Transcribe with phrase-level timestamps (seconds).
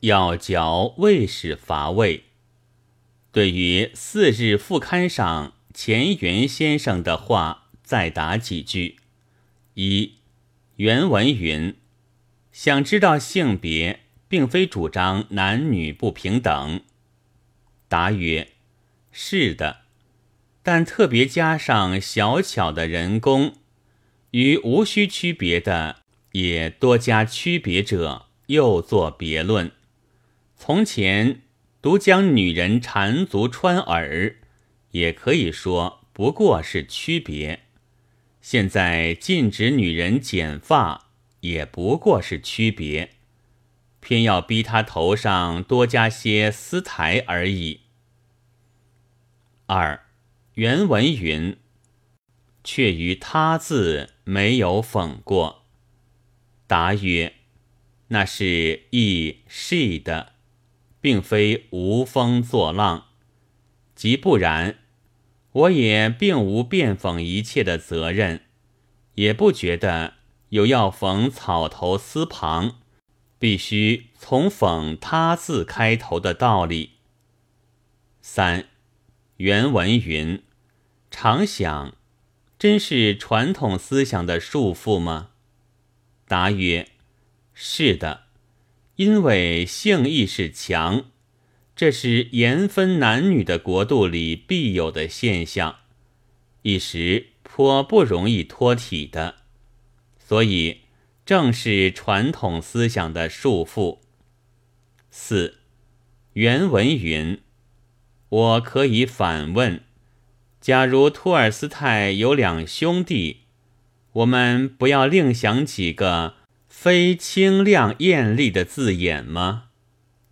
[0.00, 2.24] 要嚼未使乏味。
[3.32, 8.96] 对于四日副刊上钱元先生的话，再答几句。
[9.74, 10.14] 一
[10.76, 11.76] 原文云
[12.50, 16.82] ：“想知道性别，并非主张男女不平等。”
[17.88, 18.48] 答曰
[19.12, 19.82] ：“是的，
[20.62, 23.54] 但特别加上小巧的人工，
[24.32, 29.70] 与无需区别的，也多加区别者，又作别论。
[30.60, 31.40] 从前。”
[31.82, 34.36] 独将女人缠足穿耳，
[34.90, 37.60] 也可以说不过是区别；
[38.42, 41.08] 现在禁止女人剪发，
[41.40, 43.12] 也不过是区别。
[44.00, 47.80] 偏要逼她头上多加些丝台而已。
[49.64, 50.04] 二
[50.56, 51.56] 原文云
[52.62, 55.64] ：“却于他字没有讽过。”
[56.68, 57.36] 答曰
[58.08, 60.29] ：“那是亦是的。”
[61.00, 63.06] 并非无风作浪，
[63.94, 64.78] 即不然，
[65.52, 68.42] 我也并无辩讽一切的责任，
[69.14, 70.14] 也不觉得
[70.50, 72.80] 有要讽草头丝旁，
[73.38, 76.92] 必须从讽他字开头的道理。
[78.20, 78.68] 三
[79.38, 80.42] 原文云
[81.10, 81.96] ：“常想，
[82.58, 85.30] 真是传统思想的束缚吗？”
[86.28, 86.88] 答曰
[87.54, 88.24] ：“是的。”
[89.00, 91.06] 因为性意识强，
[91.74, 95.76] 这是严分男女的国度里必有的现象，
[96.60, 99.36] 一时颇不容易脱体的，
[100.18, 100.82] 所以
[101.24, 104.00] 正是传统思想的束缚。
[105.10, 105.60] 四
[106.34, 107.40] 原文云
[108.28, 109.80] ：“我可以反问：
[110.60, 113.44] 假如托尔斯泰有两兄弟，
[114.12, 116.34] 我们不要另想几个？”
[116.82, 119.64] 非清亮艳丽的字眼吗？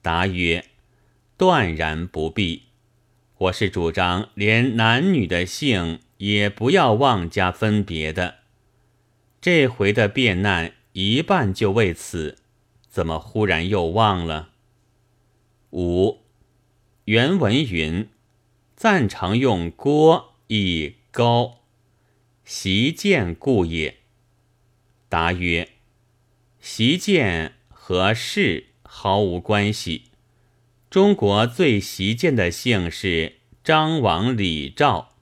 [0.00, 0.64] 答曰：
[1.36, 2.66] 断然不必。
[3.36, 8.36] 我是主张连男女的性也不要妄加分别的。
[9.40, 12.38] 这回的变难一半就为此，
[12.88, 14.50] 怎么忽然又忘了？
[15.72, 16.20] 五
[17.06, 18.08] 原文云：
[18.76, 21.64] 暂常用郭以高，
[22.44, 23.96] 习见故也。
[25.08, 25.70] 答曰。
[26.68, 30.06] 习见和氏毫无关系。
[30.90, 35.14] 中国最习见的姓是张王李赵，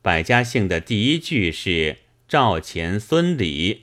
[0.00, 3.82] 百家姓的第一句是赵钱孙李，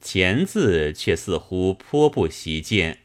[0.00, 3.00] 钱字却似乎颇不习见。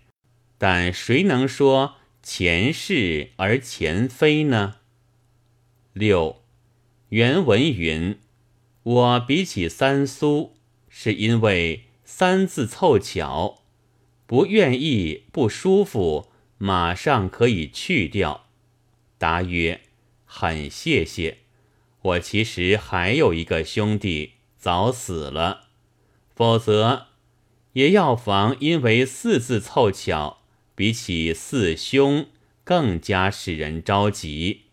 [0.59, 4.75] 但谁能说钱氏而钱非呢？
[5.94, 6.44] 六
[7.09, 8.19] 原文云
[8.84, 10.53] ：“我比起三苏，
[10.88, 11.85] 是因为。”
[12.21, 13.63] 三字凑巧，
[14.27, 18.45] 不愿意不舒服，马上可以去掉。
[19.17, 19.81] 答曰：
[20.23, 21.39] 很谢谢。
[22.03, 25.69] 我其实还有一个兄弟早死了，
[26.35, 27.07] 否则
[27.73, 30.43] 也要防因为四字凑巧，
[30.75, 32.27] 比起四兄
[32.63, 34.65] 更加使人着急。